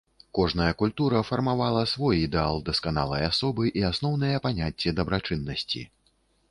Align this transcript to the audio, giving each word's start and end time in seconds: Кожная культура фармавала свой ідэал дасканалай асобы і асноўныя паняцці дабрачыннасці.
Кожная 0.37 0.71
культура 0.79 1.21
фармавала 1.27 1.83
свой 1.91 2.21
ідэал 2.25 2.57
дасканалай 2.71 3.27
асобы 3.31 3.63
і 3.83 3.87
асноўныя 3.93 4.43
паняцці 4.49 4.97
дабрачыннасці. 5.03 5.89